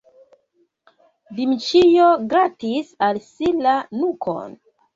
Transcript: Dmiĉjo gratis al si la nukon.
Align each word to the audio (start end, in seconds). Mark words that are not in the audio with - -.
Dmiĉjo 1.41 2.09
gratis 2.33 2.91
al 3.11 3.23
si 3.29 3.55
la 3.61 3.79
nukon. 4.03 4.61